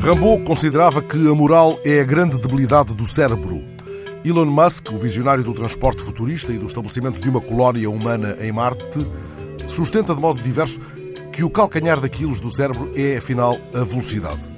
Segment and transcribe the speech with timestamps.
[0.00, 3.62] Rambo considerava que a moral é a grande debilidade do cérebro.
[4.24, 8.50] Elon Musk, o visionário do transporte futurista e do estabelecimento de uma colónia humana em
[8.50, 9.06] Marte,
[9.66, 10.80] sustenta de modo diverso
[11.30, 14.50] que o calcanhar daquilo do cérebro é, afinal, a velocidade.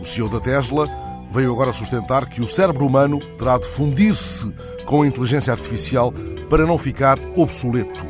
[0.00, 0.88] O CEO da Tesla
[1.30, 4.50] veio agora sustentar que o cérebro humano terá de fundir-se
[4.86, 6.10] com a inteligência artificial
[6.48, 8.00] para não ficar obsoleto.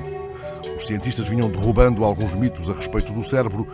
[0.77, 3.67] Os cientistas vinham derrubando alguns mitos a respeito do cérebro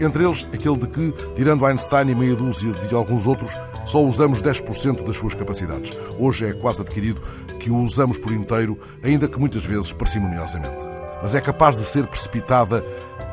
[0.00, 3.52] entre eles, aquele de que, tirando Einstein e meia dúzia de alguns outros,
[3.84, 5.96] só usamos 10% das suas capacidades.
[6.18, 7.20] Hoje é quase adquirido
[7.58, 10.86] que o usamos por inteiro, ainda que muitas vezes parcimoniosamente.
[11.22, 12.84] Mas é capaz de ser precipitada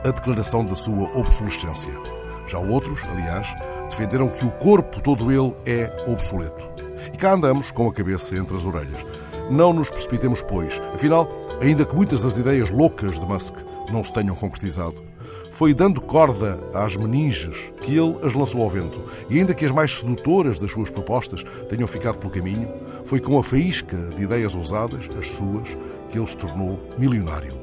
[0.03, 1.91] a declaração da sua obsolescência.
[2.47, 3.47] Já outros, aliás,
[3.89, 6.69] defenderam que o corpo todo ele é obsoleto.
[7.13, 9.05] E cá andamos com a cabeça entre as orelhas.
[9.49, 10.81] Não nos precipitemos, pois.
[10.93, 11.29] Afinal,
[11.61, 13.55] ainda que muitas das ideias loucas de Musk
[13.91, 15.03] não se tenham concretizado,
[15.51, 19.01] foi dando corda às meninges que ele as lançou ao vento.
[19.29, 22.67] E ainda que as mais sedutoras das suas propostas tenham ficado pelo caminho,
[23.05, 25.77] foi com a faísca de ideias ousadas, as suas,
[26.09, 27.53] que ele se tornou milionário.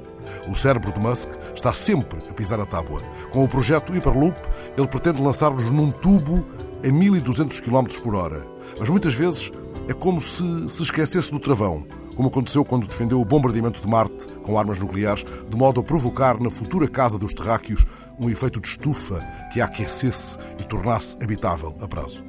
[0.48, 3.02] O cérebro de Musk está sempre a pisar a tábua.
[3.30, 4.36] Com o projeto Hyperloop,
[4.76, 6.46] ele pretende lançar-nos num tubo
[6.82, 8.46] a 1200 km por hora.
[8.78, 9.52] Mas muitas vezes
[9.88, 14.26] é como se se esquecesse do travão como aconteceu quando defendeu o bombardeamento de Marte
[14.42, 17.86] com armas nucleares, de modo a provocar na futura casa dos terráqueos
[18.18, 19.20] um efeito de estufa
[19.52, 22.22] que a aquecesse e tornasse habitável a prazo.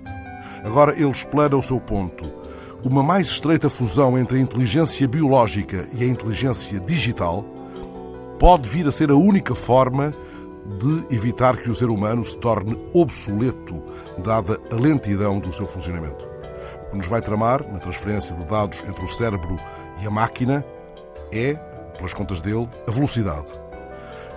[0.64, 2.31] Agora ele explana o seu ponto.
[2.84, 7.46] Uma mais estreita fusão entre a inteligência biológica e a inteligência digital
[8.40, 10.14] pode vir a ser a única forma
[10.80, 13.84] de evitar que o ser humano se torne obsoleto,
[14.24, 16.33] dada a lentidão do seu funcionamento.
[16.94, 19.58] Que nos vai tramar na transferência de dados entre o cérebro
[20.00, 20.64] e a máquina
[21.32, 21.56] é,
[21.98, 23.48] pelas contas dele, a velocidade.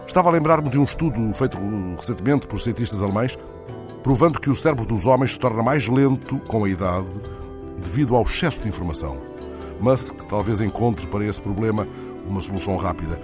[0.07, 1.59] Estava a lembrar-me de um estudo feito
[1.99, 3.37] recentemente por cientistas alemães,
[4.03, 7.21] provando que o cérebro dos homens se torna mais lento com a idade
[7.77, 9.19] devido ao excesso de informação.
[9.79, 11.87] Musk talvez encontre para esse problema
[12.25, 13.21] uma solução rápida.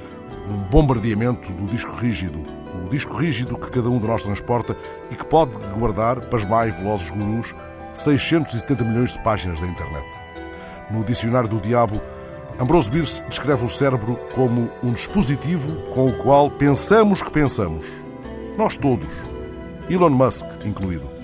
[0.46, 2.38] Um bombardeamento do disco rígido.
[2.84, 4.76] O disco rígido que cada um de nós transporta
[5.10, 7.54] e que pode guardar, pasmai velozes gurus,
[7.92, 10.06] 670 milhões de páginas da internet.
[10.90, 12.00] No Dicionário do Diabo,
[12.60, 17.86] Ambrose Bierce descreve o cérebro como um dispositivo com o qual pensamos que pensamos.
[18.56, 19.12] Nós todos,
[19.88, 21.21] Elon Musk incluído.